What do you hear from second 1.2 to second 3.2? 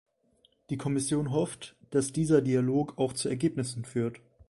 hofft, dass dieser Dialog auch